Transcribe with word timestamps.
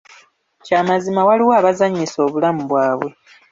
Kya 0.65 0.79
mazima 0.87 1.21
waliwo 1.27 1.51
abazannyisa 1.59 2.17
obulamu 2.27 2.61
bwabwe. 2.69 3.11